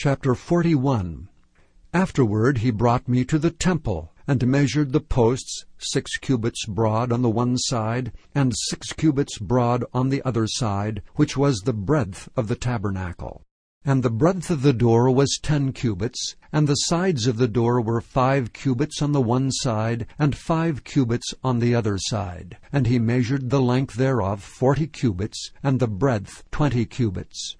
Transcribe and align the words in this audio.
Chapter 0.00 0.36
41 0.36 1.28
Afterward 1.92 2.58
he 2.58 2.70
brought 2.70 3.08
me 3.08 3.24
to 3.24 3.36
the 3.36 3.50
temple, 3.50 4.12
and 4.28 4.46
measured 4.46 4.92
the 4.92 5.00
posts 5.00 5.64
six 5.78 6.16
cubits 6.18 6.66
broad 6.66 7.10
on 7.10 7.22
the 7.22 7.28
one 7.28 7.58
side, 7.58 8.12
and 8.32 8.52
six 8.56 8.92
cubits 8.92 9.40
broad 9.40 9.84
on 9.92 10.08
the 10.08 10.22
other 10.22 10.46
side, 10.46 11.02
which 11.16 11.36
was 11.36 11.58
the 11.58 11.72
breadth 11.72 12.28
of 12.36 12.46
the 12.46 12.54
tabernacle. 12.54 13.42
And 13.84 14.04
the 14.04 14.08
breadth 14.08 14.52
of 14.52 14.62
the 14.62 14.72
door 14.72 15.10
was 15.10 15.40
ten 15.42 15.72
cubits, 15.72 16.36
and 16.52 16.68
the 16.68 16.86
sides 16.86 17.26
of 17.26 17.36
the 17.36 17.48
door 17.48 17.80
were 17.80 18.00
five 18.00 18.52
cubits 18.52 19.02
on 19.02 19.10
the 19.10 19.20
one 19.20 19.50
side, 19.50 20.06
and 20.16 20.36
five 20.36 20.84
cubits 20.84 21.34
on 21.42 21.58
the 21.58 21.74
other 21.74 21.98
side. 21.98 22.56
And 22.72 22.86
he 22.86 23.00
measured 23.00 23.50
the 23.50 23.60
length 23.60 23.96
thereof 23.96 24.44
forty 24.44 24.86
cubits, 24.86 25.50
and 25.60 25.80
the 25.80 25.88
breadth 25.88 26.44
twenty 26.52 26.86
cubits. 26.86 27.56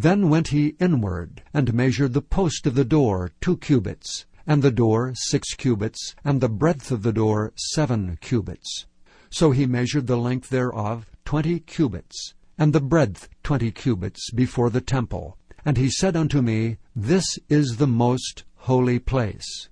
Then 0.00 0.30
went 0.30 0.48
he 0.48 0.76
inward, 0.78 1.42
and 1.52 1.74
measured 1.74 2.14
the 2.14 2.22
post 2.22 2.66
of 2.66 2.74
the 2.74 2.86
door 2.86 3.32
two 3.42 3.58
cubits, 3.58 4.24
and 4.46 4.62
the 4.62 4.70
door 4.70 5.12
six 5.14 5.54
cubits, 5.54 6.14
and 6.24 6.40
the 6.40 6.48
breadth 6.48 6.90
of 6.90 7.02
the 7.02 7.12
door 7.12 7.52
seven 7.56 8.16
cubits. 8.22 8.86
So 9.28 9.50
he 9.50 9.66
measured 9.66 10.06
the 10.06 10.16
length 10.16 10.48
thereof 10.48 11.10
twenty 11.26 11.60
cubits, 11.60 12.34
and 12.56 12.72
the 12.72 12.80
breadth 12.80 13.28
twenty 13.42 13.70
cubits 13.70 14.30
before 14.30 14.70
the 14.70 14.80
temple 14.80 15.36
and 15.64 15.76
he 15.76 15.90
said 15.90 16.16
unto 16.16 16.40
me, 16.40 16.78
This 16.96 17.38
is 17.48 17.76
the 17.76 17.86
most 17.86 18.44
holy 18.56 18.98
place. 18.98 19.68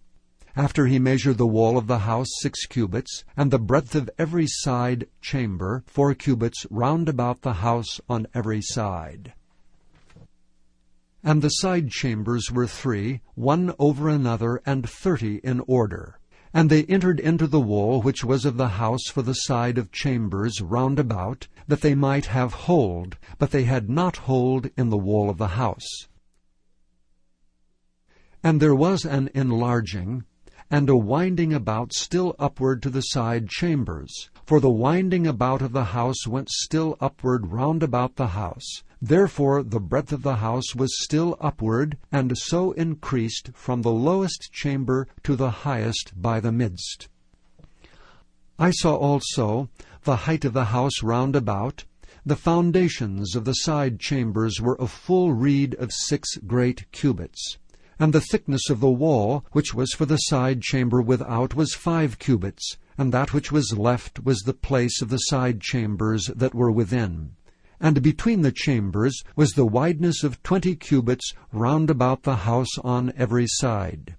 After 0.54 0.86
he 0.86 0.98
measured 0.98 1.38
the 1.38 1.46
wall 1.46 1.78
of 1.78 1.86
the 1.86 2.00
house 2.00 2.28
six 2.40 2.66
cubits, 2.66 3.24
and 3.36 3.50
the 3.50 3.58
breadth 3.58 3.94
of 3.94 4.10
every 4.18 4.46
side 4.46 5.06
chamber 5.22 5.84
four 5.86 6.14
cubits 6.14 6.66
round 6.70 7.08
about 7.08 7.42
the 7.42 7.54
house 7.54 8.00
on 8.08 8.26
every 8.34 8.60
side. 8.60 9.32
And 11.22 11.42
the 11.42 11.48
side 11.48 11.90
chambers 11.90 12.50
were 12.52 12.66
three, 12.66 13.22
one 13.34 13.74
over 13.78 14.08
another, 14.08 14.62
and 14.64 14.88
thirty 14.88 15.36
in 15.38 15.60
order. 15.66 16.20
And 16.54 16.70
they 16.70 16.84
entered 16.84 17.20
into 17.20 17.46
the 17.46 17.60
wall 17.60 18.00
which 18.00 18.24
was 18.24 18.44
of 18.44 18.56
the 18.56 18.68
house 18.68 19.06
for 19.08 19.22
the 19.22 19.34
side 19.34 19.78
of 19.78 19.92
chambers 19.92 20.60
round 20.60 20.98
about, 20.98 21.48
that 21.66 21.80
they 21.80 21.94
might 21.94 22.26
have 22.26 22.52
hold, 22.54 23.18
but 23.38 23.50
they 23.50 23.64
had 23.64 23.90
not 23.90 24.16
hold 24.18 24.70
in 24.76 24.90
the 24.90 24.96
wall 24.96 25.28
of 25.28 25.38
the 25.38 25.48
house. 25.48 26.06
And 28.42 28.62
there 28.62 28.74
was 28.74 29.04
an 29.04 29.28
enlarging, 29.34 30.24
and 30.70 30.88
a 30.90 30.96
winding 30.96 31.52
about 31.52 31.92
still 31.92 32.34
upward 32.38 32.82
to 32.82 32.90
the 32.90 33.00
side 33.00 33.48
chambers. 33.48 34.30
For 34.44 34.60
the 34.60 34.70
winding 34.70 35.26
about 35.26 35.62
of 35.62 35.72
the 35.72 35.84
house 35.84 36.26
went 36.26 36.50
still 36.50 36.96
upward 37.00 37.48
round 37.48 37.82
about 37.82 38.16
the 38.16 38.28
house. 38.28 38.82
Therefore 39.00 39.62
the 39.62 39.80
breadth 39.80 40.12
of 40.12 40.22
the 40.22 40.36
house 40.36 40.74
was 40.74 41.02
still 41.02 41.36
upward, 41.40 41.96
and 42.10 42.36
so 42.36 42.72
increased 42.72 43.50
from 43.54 43.82
the 43.82 43.92
lowest 43.92 44.50
chamber 44.52 45.06
to 45.22 45.36
the 45.36 45.50
highest 45.50 46.12
by 46.20 46.40
the 46.40 46.52
midst. 46.52 47.08
I 48.58 48.70
saw 48.72 48.96
also 48.96 49.68
the 50.02 50.16
height 50.16 50.44
of 50.44 50.52
the 50.52 50.66
house 50.66 51.02
round 51.02 51.36
about. 51.36 51.84
The 52.26 52.36
foundations 52.36 53.36
of 53.36 53.44
the 53.44 53.52
side 53.52 54.00
chambers 54.00 54.60
were 54.60 54.76
a 54.80 54.88
full 54.88 55.32
reed 55.32 55.74
of 55.76 55.92
six 55.92 56.36
great 56.38 56.90
cubits. 56.90 57.58
And 57.98 58.12
the 58.12 58.20
thickness 58.20 58.70
of 58.70 58.80
the 58.80 58.90
wall, 58.90 59.44
which 59.52 59.74
was 59.74 59.92
for 59.92 60.06
the 60.06 60.16
side 60.16 60.62
chamber 60.62 61.02
without, 61.02 61.54
was 61.54 61.74
five 61.74 62.18
cubits, 62.18 62.76
and 62.96 63.12
that 63.12 63.32
which 63.32 63.50
was 63.50 63.76
left 63.76 64.24
was 64.24 64.38
the 64.40 64.54
place 64.54 65.02
of 65.02 65.08
the 65.08 65.18
side 65.18 65.60
chambers 65.60 66.30
that 66.34 66.54
were 66.54 66.70
within. 66.70 67.32
And 67.80 68.02
between 68.02 68.42
the 68.42 68.52
chambers 68.52 69.22
was 69.36 69.50
the 69.50 69.66
wideness 69.66 70.24
of 70.24 70.42
twenty 70.42 70.74
cubits 70.76 71.32
round 71.52 71.90
about 71.90 72.22
the 72.22 72.36
house 72.36 72.78
on 72.82 73.12
every 73.16 73.46
side. 73.46 74.16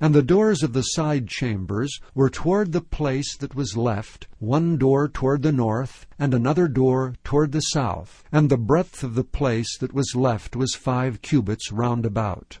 And 0.00 0.14
the 0.14 0.22
doors 0.22 0.62
of 0.62 0.72
the 0.72 0.82
side 0.82 1.28
chambers 1.28 1.98
were 2.14 2.28
toward 2.28 2.72
the 2.72 2.80
place 2.80 3.36
that 3.38 3.54
was 3.54 3.76
left, 3.76 4.28
one 4.38 4.76
door 4.76 5.08
toward 5.08 5.42
the 5.42 5.52
north, 5.52 6.06
and 6.18 6.34
another 6.34 6.68
door 6.68 7.14
toward 7.24 7.52
the 7.52 7.60
south. 7.60 8.24
And 8.32 8.50
the 8.50 8.58
breadth 8.58 9.02
of 9.02 9.14
the 9.14 9.24
place 9.24 9.78
that 9.78 9.94
was 9.94 10.16
left 10.16 10.56
was 10.56 10.74
five 10.74 11.22
cubits 11.22 11.70
round 11.72 12.04
about. 12.04 12.58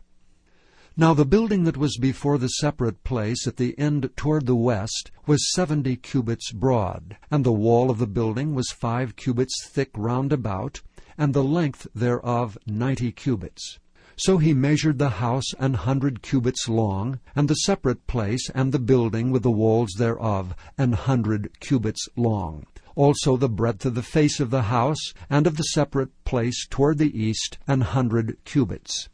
Now 0.96 1.12
the 1.12 1.24
building 1.24 1.64
that 1.64 1.76
was 1.76 1.98
before 1.98 2.38
the 2.38 2.46
separate 2.46 3.02
place 3.02 3.48
at 3.48 3.56
the 3.56 3.76
end 3.76 4.10
toward 4.16 4.46
the 4.46 4.54
west 4.54 5.10
was 5.26 5.52
seventy 5.52 5.96
cubits 5.96 6.52
broad, 6.52 7.16
and 7.32 7.42
the 7.44 7.52
wall 7.52 7.90
of 7.90 7.98
the 7.98 8.06
building 8.06 8.54
was 8.54 8.70
five 8.70 9.16
cubits 9.16 9.66
thick 9.66 9.90
round 9.96 10.32
about, 10.32 10.82
and 11.18 11.34
the 11.34 11.42
length 11.42 11.88
thereof 11.96 12.56
ninety 12.64 13.10
cubits. 13.10 13.80
So 14.16 14.38
he 14.38 14.54
measured 14.54 15.00
the 15.00 15.08
house 15.18 15.52
an 15.58 15.74
hundred 15.74 16.22
cubits 16.22 16.68
long, 16.68 17.18
and 17.34 17.48
the 17.48 17.54
separate 17.54 18.06
place 18.06 18.48
and 18.54 18.70
the 18.70 18.78
building 18.78 19.32
with 19.32 19.42
the 19.42 19.50
walls 19.50 19.94
thereof 19.98 20.54
an 20.78 20.92
hundred 20.92 21.58
cubits 21.58 22.08
long. 22.14 22.66
Also 22.94 23.36
the 23.36 23.48
breadth 23.48 23.84
of 23.84 23.96
the 23.96 24.02
face 24.04 24.38
of 24.38 24.50
the 24.50 24.62
house 24.62 25.12
and 25.28 25.48
of 25.48 25.56
the 25.56 25.64
separate 25.64 26.12
place 26.24 26.68
toward 26.68 26.98
the 26.98 27.20
east 27.20 27.58
an 27.66 27.80
hundred 27.80 28.36
cubits. 28.44 29.08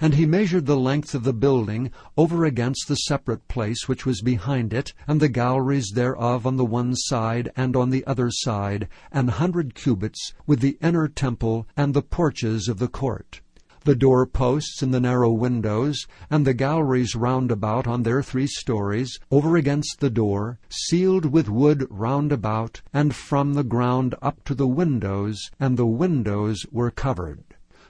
And 0.00 0.14
he 0.14 0.26
measured 0.26 0.66
the 0.66 0.76
length 0.76 1.14
of 1.14 1.24
the 1.24 1.32
building 1.32 1.90
over 2.16 2.44
against 2.44 2.86
the 2.86 2.96
separate 2.96 3.48
place 3.48 3.88
which 3.88 4.04
was 4.04 4.20
behind 4.20 4.74
it, 4.74 4.92
and 5.08 5.20
the 5.20 5.28
galleries 5.28 5.92
thereof 5.94 6.46
on 6.46 6.56
the 6.56 6.64
one 6.66 6.94
side 6.94 7.50
and 7.56 7.74
on 7.74 7.90
the 7.90 8.04
other 8.06 8.30
side, 8.30 8.88
an 9.10 9.28
hundred 9.28 9.74
cubits, 9.74 10.34
with 10.46 10.60
the 10.60 10.76
inner 10.82 11.08
temple 11.08 11.66
and 11.76 11.94
the 11.94 12.02
porches 12.02 12.68
of 12.68 12.78
the 12.78 12.88
court. 12.88 13.40
The 13.84 13.94
door 13.94 14.26
posts 14.26 14.82
and 14.82 14.92
the 14.92 15.00
narrow 15.00 15.30
windows, 15.32 16.06
and 16.28 16.46
the 16.46 16.54
galleries 16.54 17.14
round 17.14 17.50
about 17.50 17.86
on 17.86 18.02
their 18.02 18.22
three 18.22 18.48
stories, 18.48 19.18
over 19.30 19.56
against 19.56 20.00
the 20.00 20.10
door, 20.10 20.58
cieled 20.68 21.26
with 21.26 21.48
wood 21.48 21.86
round 21.88 22.32
about, 22.32 22.82
and 22.92 23.14
from 23.14 23.54
the 23.54 23.64
ground 23.64 24.14
up 24.20 24.44
to 24.44 24.54
the 24.54 24.66
windows, 24.66 25.50
and 25.60 25.76
the 25.76 25.86
windows 25.86 26.66
were 26.70 26.90
covered 26.90 27.44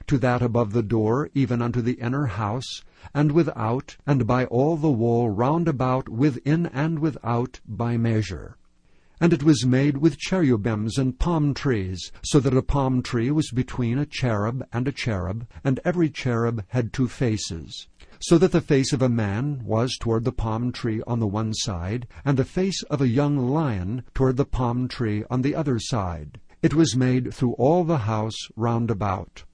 to 0.06 0.18
that 0.18 0.42
above 0.42 0.72
the 0.72 0.82
door, 0.82 1.30
even 1.34 1.60
unto 1.60 1.80
the 1.82 1.94
inner 1.94 2.26
house, 2.26 2.82
and 3.14 3.32
without, 3.32 3.96
and 4.06 4.26
by 4.26 4.44
all 4.46 4.76
the 4.76 4.90
wall 4.90 5.30
round 5.30 5.68
about, 5.68 6.08
within 6.08 6.66
and 6.66 6.98
without, 6.98 7.60
by 7.66 7.96
measure. 7.96 8.56
And 9.18 9.32
it 9.32 9.42
was 9.42 9.64
made 9.64 9.96
with 9.96 10.18
cherubims 10.18 10.98
and 10.98 11.18
palm 11.18 11.54
trees, 11.54 12.12
so 12.22 12.38
that 12.40 12.56
a 12.56 12.60
palm 12.60 13.02
tree 13.02 13.30
was 13.30 13.50
between 13.50 13.96
a 13.98 14.04
cherub 14.04 14.62
and 14.74 14.86
a 14.86 14.92
cherub, 14.92 15.46
and 15.64 15.80
every 15.86 16.10
cherub 16.10 16.62
had 16.68 16.92
two 16.92 17.08
faces. 17.08 17.88
So 18.20 18.36
that 18.36 18.52
the 18.52 18.60
face 18.60 18.92
of 18.92 19.00
a 19.00 19.08
man 19.08 19.62
was 19.64 19.96
toward 19.98 20.24
the 20.24 20.32
palm 20.32 20.70
tree 20.70 21.02
on 21.06 21.18
the 21.18 21.26
one 21.26 21.54
side, 21.54 22.06
and 22.26 22.36
the 22.36 22.44
face 22.44 22.82
of 22.84 23.00
a 23.00 23.08
young 23.08 23.38
lion 23.38 24.02
toward 24.12 24.36
the 24.36 24.44
palm 24.44 24.86
tree 24.86 25.24
on 25.30 25.40
the 25.40 25.54
other 25.54 25.78
side. 25.78 26.38
It 26.62 26.74
was 26.74 26.94
made 26.94 27.32
through 27.32 27.52
all 27.54 27.84
the 27.84 28.04
house 28.04 28.36
round 28.54 28.90
about. 28.90 29.44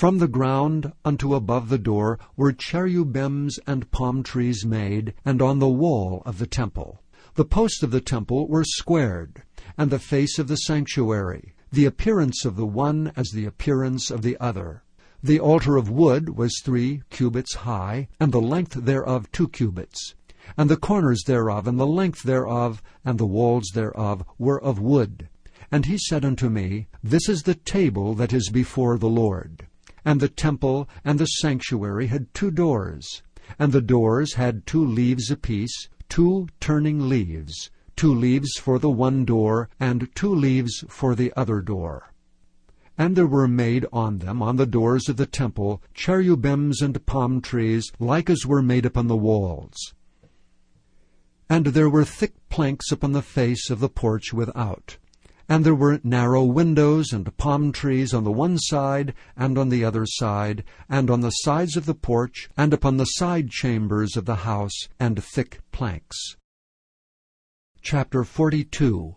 From 0.00 0.16
the 0.16 0.28
ground 0.28 0.94
unto 1.04 1.34
above 1.34 1.68
the 1.68 1.76
door 1.76 2.18
were 2.34 2.54
cherubims 2.54 3.58
and 3.66 3.90
palm 3.90 4.22
trees 4.22 4.64
made, 4.64 5.12
and 5.26 5.42
on 5.42 5.58
the 5.58 5.68
wall 5.68 6.22
of 6.24 6.38
the 6.38 6.46
temple. 6.46 7.02
The 7.34 7.44
posts 7.44 7.82
of 7.82 7.90
the 7.90 8.00
temple 8.00 8.48
were 8.48 8.64
squared, 8.64 9.42
and 9.76 9.90
the 9.90 9.98
face 9.98 10.38
of 10.38 10.48
the 10.48 10.56
sanctuary, 10.56 11.54
the 11.70 11.84
appearance 11.84 12.46
of 12.46 12.56
the 12.56 12.64
one 12.64 13.12
as 13.14 13.28
the 13.28 13.44
appearance 13.44 14.10
of 14.10 14.22
the 14.22 14.38
other. 14.40 14.84
The 15.22 15.38
altar 15.38 15.76
of 15.76 15.90
wood 15.90 16.30
was 16.30 16.62
three 16.64 17.02
cubits 17.10 17.56
high, 17.56 18.08
and 18.18 18.32
the 18.32 18.40
length 18.40 18.72
thereof 18.72 19.30
two 19.32 19.48
cubits. 19.48 20.14
And 20.56 20.70
the 20.70 20.78
corners 20.78 21.24
thereof, 21.26 21.66
and 21.66 21.78
the 21.78 21.86
length 21.86 22.22
thereof, 22.22 22.82
and 23.04 23.18
the 23.18 23.26
walls 23.26 23.72
thereof 23.74 24.24
were 24.38 24.62
of 24.64 24.80
wood. 24.80 25.28
And 25.70 25.84
he 25.84 25.98
said 25.98 26.24
unto 26.24 26.48
me, 26.48 26.86
This 27.04 27.28
is 27.28 27.42
the 27.42 27.54
table 27.54 28.14
that 28.14 28.32
is 28.32 28.48
before 28.48 28.96
the 28.96 29.06
Lord. 29.06 29.66
And 30.04 30.20
the 30.20 30.28
temple 30.28 30.88
and 31.04 31.18
the 31.18 31.26
sanctuary 31.26 32.06
had 32.06 32.32
two 32.32 32.50
doors, 32.50 33.22
and 33.58 33.72
the 33.72 33.82
doors 33.82 34.34
had 34.34 34.66
two 34.66 34.84
leaves 34.84 35.30
apiece, 35.30 35.88
two 36.08 36.48
turning 36.60 37.08
leaves, 37.08 37.70
two 37.96 38.14
leaves 38.14 38.56
for 38.56 38.78
the 38.78 38.90
one 38.90 39.24
door, 39.24 39.68
and 39.78 40.08
two 40.14 40.34
leaves 40.34 40.84
for 40.88 41.14
the 41.14 41.32
other 41.36 41.60
door. 41.60 42.12
And 42.96 43.16
there 43.16 43.26
were 43.26 43.48
made 43.48 43.86
on 43.92 44.18
them, 44.18 44.42
on 44.42 44.56
the 44.56 44.66
doors 44.66 45.08
of 45.08 45.16
the 45.16 45.26
temple, 45.26 45.82
cherubims 45.94 46.82
and 46.82 47.04
palm 47.06 47.40
trees, 47.40 47.90
like 47.98 48.28
as 48.28 48.46
were 48.46 48.62
made 48.62 48.84
upon 48.84 49.06
the 49.06 49.16
walls. 49.16 49.94
And 51.48 51.66
there 51.66 51.90
were 51.90 52.04
thick 52.04 52.34
planks 52.48 52.92
upon 52.92 53.12
the 53.12 53.22
face 53.22 53.70
of 53.70 53.80
the 53.80 53.88
porch 53.88 54.32
without. 54.32 54.98
And 55.50 55.66
there 55.66 55.74
were 55.74 55.98
narrow 56.04 56.44
windows 56.44 57.12
and 57.12 57.36
palm 57.36 57.72
trees 57.72 58.14
on 58.14 58.22
the 58.22 58.30
one 58.30 58.56
side 58.56 59.14
and 59.36 59.58
on 59.58 59.68
the 59.68 59.84
other 59.84 60.06
side, 60.06 60.62
and 60.88 61.10
on 61.10 61.22
the 61.22 61.30
sides 61.30 61.76
of 61.76 61.86
the 61.86 61.94
porch, 61.94 62.48
and 62.56 62.72
upon 62.72 62.98
the 62.98 63.04
side 63.04 63.50
chambers 63.50 64.16
of 64.16 64.26
the 64.26 64.36
house, 64.36 64.86
and 65.00 65.20
thick 65.20 65.58
planks. 65.72 66.36
Chapter 67.82 68.22
42 68.22 69.16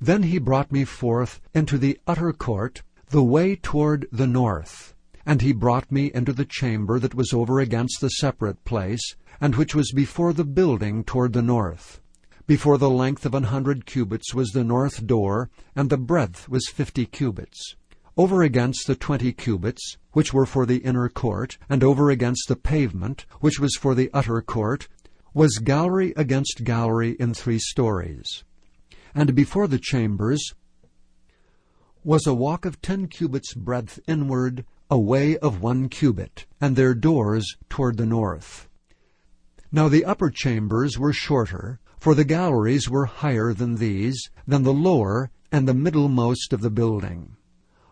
Then 0.00 0.22
he 0.22 0.38
brought 0.38 0.70
me 0.70 0.84
forth 0.84 1.40
into 1.52 1.76
the 1.76 1.98
utter 2.06 2.32
court, 2.32 2.84
the 3.08 3.24
way 3.24 3.56
toward 3.56 4.06
the 4.12 4.28
north. 4.28 4.94
And 5.26 5.42
he 5.42 5.52
brought 5.52 5.90
me 5.90 6.12
into 6.14 6.32
the 6.32 6.44
chamber 6.44 7.00
that 7.00 7.16
was 7.16 7.32
over 7.32 7.58
against 7.58 8.00
the 8.00 8.10
separate 8.10 8.64
place, 8.64 9.16
and 9.40 9.56
which 9.56 9.74
was 9.74 9.90
before 9.90 10.32
the 10.32 10.44
building 10.44 11.02
toward 11.02 11.32
the 11.32 11.42
north. 11.42 12.00
Before 12.46 12.76
the 12.76 12.90
length 12.90 13.24
of 13.24 13.34
an 13.34 13.44
hundred 13.44 13.86
cubits 13.86 14.34
was 14.34 14.50
the 14.50 14.64
north 14.64 15.06
door, 15.06 15.48
and 15.74 15.88
the 15.88 15.96
breadth 15.96 16.46
was 16.46 16.68
fifty 16.68 17.06
cubits. 17.06 17.74
Over 18.18 18.42
against 18.42 18.86
the 18.86 18.94
twenty 18.94 19.32
cubits, 19.32 19.96
which 20.12 20.34
were 20.34 20.44
for 20.44 20.66
the 20.66 20.76
inner 20.78 21.08
court, 21.08 21.56
and 21.70 21.82
over 21.82 22.10
against 22.10 22.48
the 22.48 22.56
pavement, 22.56 23.24
which 23.40 23.58
was 23.58 23.74
for 23.76 23.94
the 23.94 24.10
utter 24.12 24.42
court, 24.42 24.88
was 25.32 25.56
gallery 25.56 26.12
against 26.18 26.64
gallery 26.64 27.16
in 27.18 27.32
three 27.32 27.58
stories. 27.58 28.44
And 29.14 29.34
before 29.34 29.66
the 29.66 29.78
chambers 29.78 30.52
was 32.04 32.26
a 32.26 32.34
walk 32.34 32.66
of 32.66 32.82
ten 32.82 33.06
cubits 33.08 33.54
breadth 33.54 33.98
inward, 34.06 34.66
a 34.90 34.98
way 34.98 35.38
of 35.38 35.62
one 35.62 35.88
cubit, 35.88 36.44
and 36.60 36.76
their 36.76 36.92
doors 36.92 37.56
toward 37.70 37.96
the 37.96 38.04
north. 38.04 38.68
Now 39.72 39.88
the 39.88 40.04
upper 40.04 40.28
chambers 40.28 40.98
were 40.98 41.14
shorter, 41.14 41.80
for 42.04 42.14
the 42.14 42.22
galleries 42.22 42.90
were 42.90 43.06
higher 43.06 43.54
than 43.54 43.76
these, 43.76 44.28
than 44.46 44.62
the 44.62 44.74
lower 44.74 45.30
and 45.50 45.66
the 45.66 45.72
middlemost 45.72 46.52
of 46.52 46.60
the 46.60 46.68
building. 46.68 47.34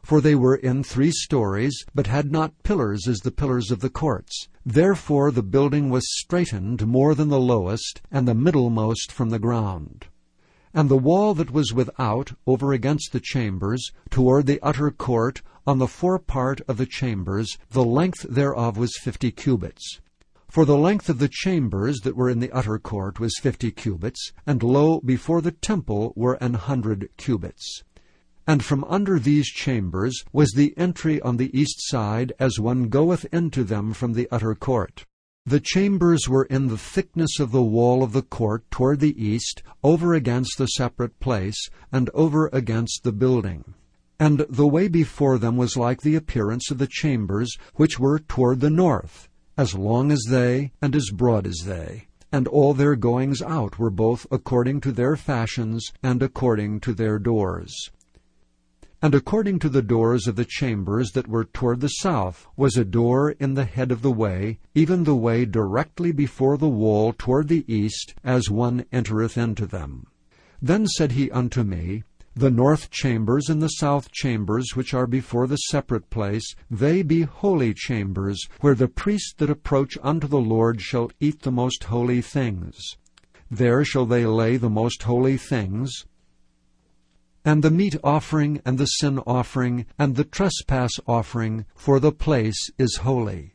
For 0.03 0.21
they 0.21 0.35
were 0.35 0.57
in 0.57 0.85
three 0.85 1.11
stories, 1.11 1.87
but 1.95 2.09
had 2.09 2.31
not 2.31 2.63
pillars 2.63 3.09
as 3.09 3.21
the 3.21 3.31
pillars 3.31 3.71
of 3.71 3.81
the 3.81 3.89
courts. 3.89 4.49
Therefore 4.67 5.31
the 5.31 5.43
building 5.43 5.89
was 5.89 6.05
straitened 6.21 6.87
more 6.87 7.15
than 7.15 7.31
the 7.31 7.41
lowest, 7.41 8.03
and 8.11 8.29
the 8.29 8.35
middlemost 8.35 9.11
from 9.11 9.31
the 9.31 9.39
ground. 9.39 10.09
And 10.75 10.91
the 10.91 10.99
wall 10.99 11.33
that 11.33 11.51
was 11.51 11.73
without, 11.73 12.33
over 12.47 12.75
against 12.75 13.13
the 13.13 13.21
chambers, 13.21 13.93
toward 14.11 14.45
the 14.45 14.61
utter 14.63 14.91
court, 14.91 15.41
on 15.67 15.79
the 15.79 15.89
forepart 15.89 16.61
of 16.69 16.77
the 16.77 16.85
chambers, 16.85 17.57
the 17.71 17.83
length 17.83 18.27
thereof 18.29 18.77
was 18.77 18.95
fifty 18.99 19.31
cubits. 19.31 20.01
For 20.53 20.67
the 20.67 20.77
length 20.77 21.09
of 21.09 21.19
the 21.19 21.31
chambers 21.33 22.01
that 22.01 22.15
were 22.15 22.29
in 22.29 22.41
the 22.41 22.51
utter 22.51 22.79
court 22.79 23.19
was 23.19 23.39
fifty 23.41 23.71
cubits, 23.71 24.33
and 24.47 24.63
lo, 24.63 25.01
before 25.01 25.41
the 25.41 25.51
temple 25.51 26.13
were 26.15 26.35
an 26.43 26.53
hundred 26.53 27.09
cubits. 27.17 27.83
And 28.47 28.63
from 28.63 28.85
under 28.85 29.19
these 29.19 29.49
chambers 29.49 30.23
was 30.31 30.53
the 30.53 30.75
entry 30.77 31.23
on 31.23 31.39
the 31.39 31.59
east 31.59 31.89
side, 31.89 32.35
as 32.39 32.61
one 32.61 32.91
goeth 32.91 33.25
into 33.33 33.65
them 33.65 33.95
from 33.95 34.13
the 34.13 34.29
utter 34.31 34.55
court. 34.55 35.07
The 35.47 35.59
chambers 35.59 36.29
were 36.29 36.45
in 36.45 36.69
the 36.69 36.77
thickness 36.77 37.41
of 37.41 37.51
the 37.51 37.65
wall 37.65 38.03
of 38.03 38.13
the 38.13 38.21
court 38.21 38.71
toward 38.71 39.01
the 39.01 39.19
east, 39.19 39.63
over 39.83 40.13
against 40.13 40.59
the 40.59 40.67
separate 40.67 41.19
place, 41.19 41.71
and 41.91 42.11
over 42.13 42.51
against 42.53 43.05
the 43.05 43.13
building. 43.13 43.73
And 44.21 44.45
the 44.51 44.69
way 44.69 44.89
before 44.89 45.39
them 45.39 45.57
was 45.57 45.79
like 45.79 46.03
the 46.03 46.15
appearance 46.15 46.71
of 46.71 46.77
the 46.77 46.87
chambers 46.87 47.57
which 47.77 47.99
were 47.99 48.19
toward 48.19 48.61
the 48.61 48.69
north, 48.69 49.31
as 49.57 49.75
long 49.75 50.11
as 50.11 50.25
they, 50.29 50.73
and 50.81 50.97
as 50.97 51.11
broad 51.11 51.47
as 51.47 51.63
they. 51.65 52.07
And 52.31 52.49
all 52.49 52.75
their 52.75 52.97
goings 52.97 53.43
out 53.43 53.79
were 53.79 53.91
both 53.91 54.27
according 54.31 54.81
to 54.83 54.93
their 54.93 55.17
fashions, 55.17 55.93
and 56.03 56.23
according 56.23 56.81
to 56.81 56.95
their 56.95 57.19
doors. 57.19 57.91
And 59.05 59.17
according 59.17 59.59
to 59.59 59.69
the 59.69 59.83
doors 59.83 60.29
of 60.29 60.37
the 60.37 60.45
chambers 60.45 61.11
that 61.11 61.27
were 61.27 61.45
toward 61.45 61.81
the 61.81 61.89
south 61.89 62.47
was 62.57 62.77
a 62.77 62.85
door 62.85 63.33
in 63.33 63.55
the 63.55 63.65
head 63.65 63.91
of 63.91 64.01
the 64.01 64.13
way, 64.13 64.61
even 64.77 65.03
the 65.03 65.17
way 65.17 65.45
directly 65.45 66.13
before 66.13 66.57
the 66.57 66.69
wall 66.69 67.13
toward 67.13 67.49
the 67.49 67.65
east, 67.67 68.15
as 68.23 68.49
one 68.49 68.85
entereth 68.93 69.37
into 69.37 69.67
them. 69.67 70.07
Then 70.63 70.87
said 70.87 71.13
he 71.13 71.29
unto 71.33 71.65
me, 71.65 72.05
The 72.35 72.51
north 72.51 72.91
chambers 72.91 73.51
and 73.51 73.63
the 73.63 73.69
south 73.69 74.11
chambers 74.11 74.75
which 74.75 74.95
are 74.95 75.07
before 75.07 75.47
the 75.47 75.57
separate 75.57 76.09
place, 76.09 76.55
they 76.71 77.03
be 77.03 77.23
holy 77.23 77.75
chambers, 77.75 78.49
where 78.61 78.75
the 78.75 78.89
priests 78.89 79.35
that 79.37 79.51
approach 79.51 79.99
unto 80.03 80.27
the 80.27 80.41
Lord 80.41 80.81
shall 80.81 81.11
eat 81.21 81.43
the 81.43 81.53
most 81.53 81.85
holy 81.85 82.23
things. 82.23 82.97
There 83.51 83.85
shall 83.85 84.07
they 84.07 84.25
lay 84.25 84.57
the 84.57 84.71
most 84.71 85.03
holy 85.03 85.37
things, 85.37 86.07
and 87.45 87.63
the 87.63 87.71
meat 87.71 87.97
offering, 88.03 88.63
and 88.65 88.79
the 88.79 88.87
sin 88.87 89.19
offering, 89.27 89.85
and 89.99 90.17
the 90.17 90.25
trespass 90.25 90.93
offering, 91.07 91.67
for 91.75 92.01
the 92.01 92.13
place 92.13 92.71
is 92.79 93.01
holy. 93.03 93.55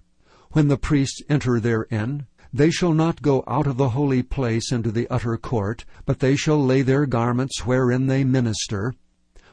When 0.52 0.68
the 0.68 0.78
priests 0.78 1.22
enter 1.30 1.60
therein, 1.60 2.28
they 2.58 2.72
shall 2.72 2.94
not 2.94 3.22
go 3.22 3.44
out 3.48 3.68
of 3.68 3.78
the 3.78 3.90
holy 3.90 4.24
place 4.24 4.72
into 4.72 4.92
the 4.92 5.08
utter 5.10 5.38
court, 5.38 5.86
but 6.06 6.20
they 6.20 6.36
shall 6.36 6.64
lay 6.64 6.82
their 6.82 7.06
garments 7.06 7.66
wherein 7.66 8.08
they 8.08 8.24
minister, 8.24 8.94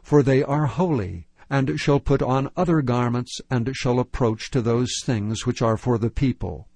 for 0.03 0.23
they 0.23 0.43
are 0.43 0.67
holy, 0.67 1.27
and 1.51 1.79
shall 1.79 2.01
put 2.01 2.23
on 2.23 2.51
other 2.57 2.83
garments, 2.83 3.41
and 3.51 3.71
shall 3.75 4.01
approach 4.01 4.51
to 4.51 4.63
those 4.63 4.91
things 5.05 5.45
which 5.45 5.61
are 5.61 5.77
for 5.77 5.99
the 5.99 6.11
people. 6.11 6.67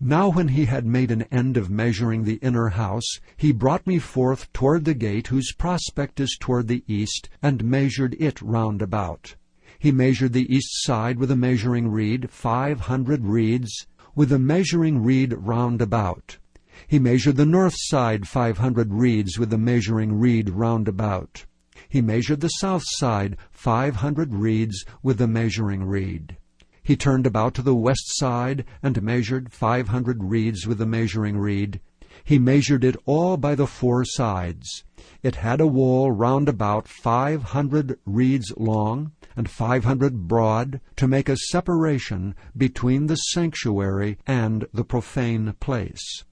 Now 0.00 0.30
when 0.30 0.48
he 0.48 0.64
had 0.64 0.84
made 0.84 1.10
an 1.10 1.22
end 1.30 1.56
of 1.56 1.70
measuring 1.70 2.24
the 2.24 2.40
inner 2.42 2.70
house, 2.70 3.20
he 3.36 3.52
brought 3.52 3.86
me 3.86 3.98
forth 3.98 4.52
toward 4.52 4.84
the 4.84 4.94
gate 4.94 5.28
whose 5.28 5.52
prospect 5.52 6.20
is 6.20 6.36
toward 6.40 6.68
the 6.68 6.82
east, 6.88 7.28
and 7.42 7.64
measured 7.64 8.16
it 8.18 8.42
round 8.42 8.82
about. 8.82 9.36
He 9.78 9.92
measured 9.92 10.32
the 10.32 10.52
east 10.54 10.82
side 10.82 11.18
with 11.18 11.30
a 11.30 11.36
measuring 11.36 11.88
reed, 11.88 12.30
five 12.30 12.80
hundred 12.80 13.24
reeds, 13.24 13.86
with 14.14 14.32
a 14.32 14.38
measuring 14.38 15.02
reed 15.02 15.32
round 15.32 15.82
about. 15.82 16.38
He 16.86 16.98
measured 16.98 17.36
the 17.36 17.46
north 17.46 17.74
side 17.76 18.28
five 18.28 18.58
hundred 18.58 18.92
reeds 18.92 19.38
with 19.38 19.52
a 19.52 19.58
measuring 19.58 20.18
reed 20.18 20.50
round 20.50 20.88
about. 20.88 21.46
He 21.88 22.00
measured 22.00 22.40
the 22.40 22.48
south 22.48 22.82
side 22.84 23.36
five 23.50 23.96
hundred 23.96 24.34
reeds 24.34 24.84
with 25.02 25.20
a 25.20 25.28
measuring 25.28 25.84
reed. 25.84 26.36
He 26.82 26.96
turned 26.96 27.26
about 27.26 27.54
to 27.54 27.62
the 27.62 27.74
west 27.74 28.16
side, 28.18 28.64
and 28.82 29.02
measured 29.02 29.52
five 29.52 29.88
hundred 29.88 30.22
reeds 30.22 30.66
with 30.66 30.78
the 30.78 30.86
measuring 30.86 31.38
reed. 31.38 31.80
He 32.24 32.38
measured 32.38 32.84
it 32.84 32.96
all 33.06 33.36
by 33.36 33.54
the 33.54 33.66
four 33.66 34.04
sides. 34.04 34.84
It 35.22 35.36
had 35.36 35.60
a 35.60 35.66
wall 35.66 36.12
round 36.12 36.48
about 36.48 36.86
five 36.86 37.42
hundred 37.42 37.98
reeds 38.04 38.52
long, 38.56 39.12
and 39.36 39.48
five 39.48 39.84
hundred 39.84 40.28
broad, 40.28 40.80
to 40.96 41.08
make 41.08 41.28
a 41.28 41.36
separation 41.36 42.34
between 42.56 43.06
the 43.06 43.16
sanctuary 43.16 44.18
and 44.26 44.66
the 44.72 44.84
profane 44.84 45.54
place. 45.60 46.24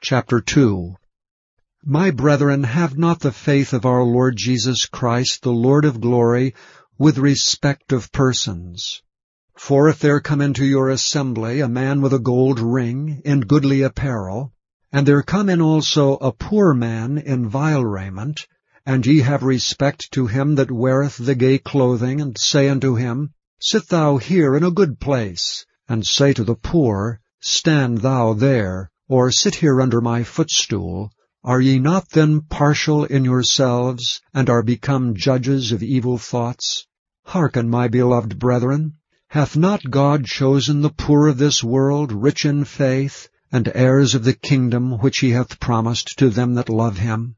Chapter 0.00 0.40
2 0.40 0.96
My 1.84 2.10
brethren, 2.10 2.64
have 2.64 2.96
not 2.96 3.20
the 3.20 3.32
faith 3.32 3.72
of 3.72 3.86
our 3.86 4.02
Lord 4.02 4.36
Jesus 4.36 4.86
Christ, 4.86 5.42
the 5.42 5.52
Lord 5.52 5.84
of 5.84 6.00
glory, 6.00 6.54
with 6.98 7.18
respect 7.18 7.92
of 7.92 8.12
persons. 8.12 9.02
For 9.56 9.88
if 9.88 9.98
there 9.98 10.20
come 10.20 10.40
into 10.40 10.64
your 10.64 10.90
assembly 10.90 11.60
a 11.60 11.68
man 11.68 12.02
with 12.02 12.12
a 12.12 12.18
gold 12.18 12.60
ring, 12.60 13.22
in 13.24 13.40
goodly 13.40 13.82
apparel, 13.82 14.52
and 14.92 15.06
there 15.06 15.22
come 15.22 15.48
in 15.48 15.60
also 15.60 16.16
a 16.18 16.30
poor 16.30 16.74
man 16.74 17.18
in 17.18 17.48
vile 17.48 17.84
raiment, 17.84 18.46
and 18.88 19.04
ye 19.04 19.18
have 19.20 19.42
respect 19.42 20.12
to 20.12 20.28
him 20.28 20.54
that 20.54 20.70
weareth 20.70 21.16
the 21.16 21.34
gay 21.34 21.58
clothing, 21.58 22.20
and 22.20 22.38
say 22.38 22.68
unto 22.68 22.94
him, 22.94 23.30
Sit 23.58 23.88
thou 23.88 24.16
here 24.16 24.54
in 24.54 24.62
a 24.62 24.70
good 24.70 25.00
place, 25.00 25.66
and 25.88 26.06
say 26.06 26.32
to 26.32 26.44
the 26.44 26.54
poor, 26.54 27.20
Stand 27.40 27.98
thou 27.98 28.32
there, 28.32 28.88
or 29.08 29.32
sit 29.32 29.56
here 29.56 29.80
under 29.80 30.00
my 30.00 30.22
footstool, 30.22 31.10
are 31.42 31.60
ye 31.60 31.80
not 31.80 32.10
then 32.10 32.40
partial 32.40 33.04
in 33.04 33.24
yourselves, 33.24 34.20
and 34.32 34.48
are 34.48 34.62
become 34.62 35.14
judges 35.16 35.72
of 35.72 35.82
evil 35.82 36.16
thoughts? 36.16 36.86
Hearken, 37.24 37.68
my 37.68 37.88
beloved 37.88 38.38
brethren. 38.38 38.94
Hath 39.30 39.56
not 39.56 39.90
God 39.90 40.26
chosen 40.26 40.82
the 40.82 40.90
poor 40.90 41.26
of 41.26 41.38
this 41.38 41.62
world 41.62 42.12
rich 42.12 42.44
in 42.44 42.64
faith, 42.64 43.28
and 43.50 43.70
heirs 43.74 44.14
of 44.14 44.22
the 44.22 44.32
kingdom 44.32 44.98
which 44.98 45.18
he 45.18 45.30
hath 45.30 45.58
promised 45.58 46.18
to 46.18 46.30
them 46.30 46.54
that 46.54 46.68
love 46.68 46.98
him? 46.98 47.34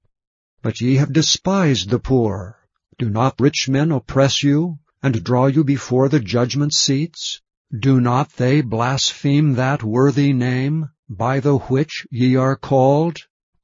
But 0.69 0.83
ye 0.83 0.97
have 0.97 1.15
despised 1.15 1.89
the 1.89 1.99
poor. 1.99 2.59
Do 2.99 3.09
not 3.09 3.41
rich 3.41 3.71
men 3.71 3.91
oppress 3.91 4.43
you, 4.43 4.81
and 5.03 5.25
draw 5.25 5.47
you 5.47 5.65
before 5.65 6.11
the 6.11 6.21
judgment 6.21 6.75
seats? 6.75 7.41
Do 7.75 8.03
not 8.03 8.37
they 8.37 8.61
blaspheme 8.61 9.55
that 9.55 9.83
worthy 9.83 10.35
name, 10.35 10.91
by 11.09 11.41
the 11.41 11.57
which 11.57 12.07
ye 12.11 12.37
are 12.37 12.55
called? 12.55 13.17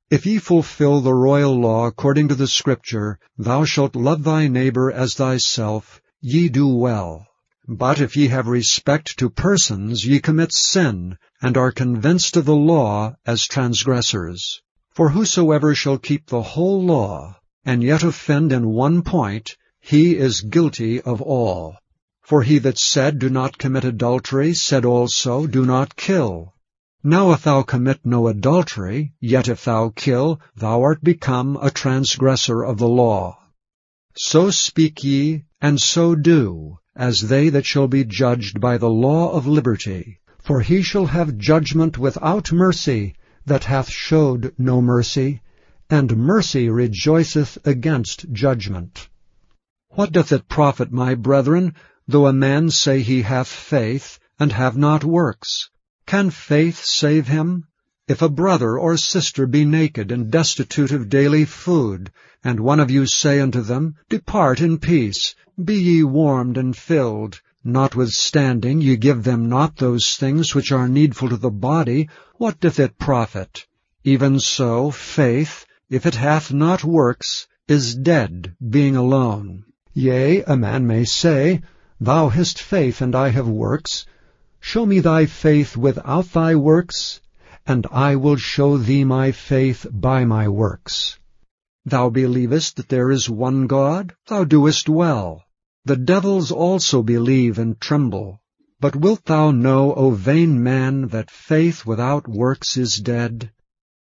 If 0.08 0.24
ye 0.24 0.38
fulfill 0.38 1.02
the 1.02 1.12
royal 1.12 1.54
law 1.60 1.88
according 1.88 2.28
to 2.28 2.34
the 2.34 2.46
Scripture, 2.46 3.18
Thou 3.36 3.66
shalt 3.66 3.94
love 3.94 4.24
thy 4.24 4.48
neighbor 4.48 4.90
as 4.90 5.12
thyself, 5.12 6.00
ye 6.22 6.48
do 6.48 6.68
well. 6.68 7.26
But 7.68 8.00
if 8.00 8.16
ye 8.16 8.28
have 8.28 8.46
respect 8.46 9.18
to 9.18 9.28
persons, 9.28 10.06
ye 10.06 10.20
commit 10.20 10.54
sin, 10.54 11.18
and 11.42 11.58
are 11.58 11.70
convinced 11.70 12.38
of 12.38 12.46
the 12.46 12.56
law 12.56 13.14
as 13.26 13.46
transgressors. 13.46 14.62
For 14.94 15.08
whosoever 15.08 15.74
shall 15.74 15.98
keep 15.98 16.26
the 16.26 16.40
whole 16.40 16.80
law, 16.80 17.36
and 17.64 17.82
yet 17.82 18.04
offend 18.04 18.52
in 18.52 18.68
one 18.68 19.02
point, 19.02 19.56
he 19.80 20.16
is 20.16 20.40
guilty 20.40 21.00
of 21.00 21.20
all. 21.20 21.74
For 22.22 22.44
he 22.44 22.58
that 22.58 22.78
said, 22.78 23.18
Do 23.18 23.28
not 23.28 23.58
commit 23.58 23.84
adultery, 23.84 24.54
said 24.54 24.84
also, 24.84 25.48
Do 25.48 25.66
not 25.66 25.96
kill. 25.96 26.54
Now 27.02 27.32
if 27.32 27.42
thou 27.42 27.62
commit 27.62 28.06
no 28.06 28.28
adultery, 28.28 29.14
yet 29.20 29.48
if 29.48 29.64
thou 29.64 29.92
kill, 29.96 30.40
thou 30.54 30.82
art 30.82 31.02
become 31.02 31.58
a 31.60 31.72
transgressor 31.72 32.62
of 32.62 32.78
the 32.78 32.88
law. 32.88 33.36
So 34.14 34.50
speak 34.50 35.02
ye, 35.02 35.42
and 35.60 35.80
so 35.80 36.14
do, 36.14 36.78
as 36.94 37.22
they 37.22 37.48
that 37.48 37.66
shall 37.66 37.88
be 37.88 38.04
judged 38.04 38.60
by 38.60 38.78
the 38.78 38.90
law 38.90 39.32
of 39.32 39.48
liberty. 39.48 40.20
For 40.40 40.60
he 40.60 40.82
shall 40.82 41.06
have 41.06 41.36
judgment 41.36 41.98
without 41.98 42.52
mercy, 42.52 43.16
that 43.46 43.64
hath 43.64 43.90
showed 43.90 44.54
no 44.56 44.80
mercy, 44.80 45.40
and 45.90 46.16
mercy 46.16 46.68
rejoiceth 46.68 47.58
against 47.66 48.32
judgment. 48.32 49.08
What 49.90 50.12
doth 50.12 50.32
it 50.32 50.48
profit, 50.48 50.90
my 50.90 51.14
brethren, 51.14 51.74
though 52.08 52.26
a 52.26 52.32
man 52.32 52.70
say 52.70 53.00
he 53.02 53.22
hath 53.22 53.48
faith, 53.48 54.18
and 54.38 54.50
have 54.52 54.76
not 54.76 55.04
works? 55.04 55.70
Can 56.06 56.30
faith 56.30 56.84
save 56.84 57.28
him? 57.28 57.66
If 58.08 58.20
a 58.20 58.28
brother 58.28 58.78
or 58.78 58.96
sister 58.96 59.46
be 59.46 59.64
naked 59.64 60.12
and 60.12 60.30
destitute 60.30 60.92
of 60.92 61.08
daily 61.08 61.44
food, 61.44 62.10
and 62.42 62.60
one 62.60 62.80
of 62.80 62.90
you 62.90 63.06
say 63.06 63.40
unto 63.40 63.62
them, 63.62 63.94
Depart 64.08 64.60
in 64.60 64.78
peace, 64.78 65.34
be 65.62 65.80
ye 65.80 66.02
warmed 66.02 66.58
and 66.58 66.76
filled, 66.76 67.40
notwithstanding 67.64 68.80
ye 68.80 68.96
give 68.96 69.24
them 69.24 69.48
not 69.48 69.76
those 69.76 70.16
things 70.16 70.54
which 70.54 70.70
are 70.70 70.86
needful 70.86 71.30
to 71.30 71.36
the 71.36 71.50
body, 71.50 72.08
what 72.36 72.60
doth 72.60 72.78
it 72.78 72.98
profit? 72.98 73.66
Even 74.04 74.38
so 74.38 74.90
faith, 74.90 75.64
if 75.88 76.04
it 76.04 76.14
hath 76.14 76.52
not 76.52 76.84
works, 76.84 77.46
is 77.66 77.94
dead, 77.94 78.54
being 78.68 78.94
alone. 78.94 79.64
Yea, 79.94 80.42
a 80.42 80.56
man 80.56 80.86
may 80.86 81.04
say, 81.04 81.62
Thou 82.00 82.28
hast 82.28 82.60
faith, 82.60 83.00
and 83.00 83.14
I 83.14 83.30
have 83.30 83.48
works. 83.48 84.04
Show 84.60 84.84
me 84.84 85.00
thy 85.00 85.24
faith 85.24 85.76
without 85.76 86.32
thy 86.32 86.54
works, 86.56 87.20
and 87.66 87.86
I 87.90 88.16
will 88.16 88.36
show 88.36 88.76
thee 88.76 89.04
my 89.04 89.32
faith 89.32 89.86
by 89.90 90.24
my 90.24 90.48
works. 90.48 91.18
Thou 91.86 92.10
believest 92.10 92.76
that 92.76 92.88
there 92.88 93.10
is 93.10 93.30
one 93.30 93.66
God? 93.66 94.14
Thou 94.26 94.44
doest 94.44 94.88
well. 94.88 95.44
The 95.86 95.96
devils 95.96 96.50
also 96.50 97.02
believe 97.02 97.58
and 97.58 97.78
tremble. 97.78 98.40
But 98.80 98.96
wilt 98.96 99.26
thou 99.26 99.50
know, 99.50 99.92
O 99.92 100.12
vain 100.12 100.62
man, 100.62 101.08
that 101.08 101.30
faith 101.30 101.84
without 101.84 102.26
works 102.26 102.78
is 102.78 102.96
dead? 102.96 103.50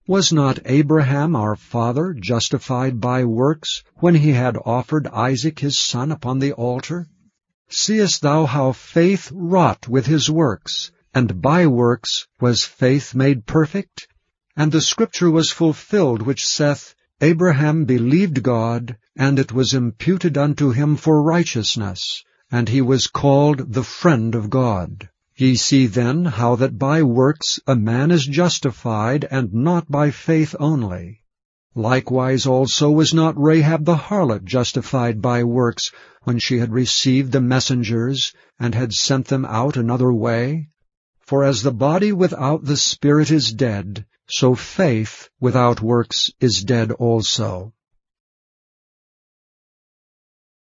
Was 0.08 0.32
not 0.32 0.60
Abraham 0.64 1.36
our 1.36 1.58
father 1.58 2.14
justified 2.14 3.02
by 3.02 3.26
works 3.26 3.84
when 3.96 4.16
he 4.16 4.32
had 4.32 4.58
offered 4.66 5.08
Isaac 5.08 5.60
his 5.60 5.78
son 5.78 6.14
upon 6.14 6.40
the 6.40 6.54
altar? 6.54 7.10
Seest 7.68 8.22
thou 8.22 8.46
how 8.46 8.72
faith 8.72 9.30
wrought 9.34 9.90
with 9.90 10.06
his 10.06 10.30
works, 10.30 10.90
and 11.14 11.42
by 11.42 11.68
works 11.68 12.28
was 12.40 12.64
faith 12.64 13.14
made 13.14 13.46
perfect? 13.46 14.08
And 14.56 14.72
the 14.72 14.80
scripture 14.80 15.30
was 15.32 15.52
fulfilled 15.52 16.22
which 16.22 16.48
saith, 16.48 16.96
Abraham 17.24 17.86
believed 17.86 18.44
God, 18.44 18.98
and 19.16 19.40
it 19.40 19.54
was 19.54 19.74
imputed 19.74 20.38
unto 20.38 20.72
him 20.72 20.98
for 20.98 21.24
righteousness, 21.24 22.22
and 22.52 22.68
he 22.68 22.82
was 22.82 23.08
called 23.08 23.72
the 23.72 23.84
friend 23.86 24.36
of 24.36 24.50
God. 24.50 25.08
Ye 25.38 25.56
see 25.56 25.88
then 25.88 26.26
how 26.26 26.58
that 26.58 26.78
by 26.78 27.02
works 27.02 27.62
a 27.66 27.78
man 27.78 28.12
is 28.12 28.26
justified, 28.26 29.26
and 29.32 29.54
not 29.54 29.90
by 29.90 30.12
faith 30.12 30.54
only. 30.60 31.22
Likewise 31.74 32.46
also 32.46 32.92
was 32.92 33.14
not 33.14 33.42
Rahab 33.42 33.86
the 33.86 33.96
harlot 33.96 34.44
justified 34.44 35.22
by 35.22 35.46
works, 35.46 35.94
when 36.24 36.40
she 36.40 36.60
had 36.60 36.74
received 36.74 37.32
the 37.32 37.40
messengers, 37.40 38.34
and 38.60 38.76
had 38.76 38.92
sent 38.92 39.28
them 39.28 39.46
out 39.46 39.78
another 39.78 40.12
way? 40.12 40.68
For 41.34 41.44
as 41.44 41.64
the 41.64 41.72
body 41.72 42.12
without 42.12 42.64
the 42.64 42.78
spirit 42.78 43.32
is 43.32 43.52
dead, 43.52 44.06
so 44.28 44.54
faith 44.54 45.32
without 45.40 45.82
works 45.82 46.30
is 46.40 46.64
dead 46.64 46.92
also. 46.92 47.74